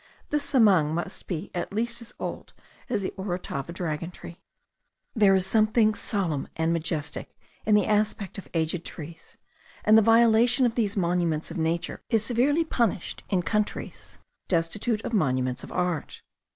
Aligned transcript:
This 0.31 0.49
zamang 0.51 0.95
must 0.95 1.27
be 1.27 1.51
at 1.53 1.71
least 1.71 2.01
as 2.01 2.15
old 2.19 2.53
as 2.89 3.03
the 3.03 3.13
Orotava 3.19 3.71
dragon 3.71 4.09
tree. 4.09 4.41
There 5.15 5.35
is 5.35 5.45
something 5.45 5.93
solemn 5.93 6.47
and 6.55 6.73
majestic 6.73 7.37
in 7.67 7.75
the 7.75 7.85
aspect 7.85 8.39
of 8.39 8.49
aged 8.55 8.83
trees; 8.83 9.37
and 9.85 9.95
the 9.95 10.01
violation 10.01 10.65
of 10.65 10.73
these 10.73 10.97
monuments 10.97 11.51
of 11.51 11.57
nature 11.59 12.01
is 12.09 12.25
severely 12.25 12.65
punished 12.65 13.23
in 13.29 13.43
countries 13.43 14.17
destitute 14.47 15.03
of 15.05 15.13
monuments 15.13 15.63
of 15.63 15.71
art. 15.71 16.23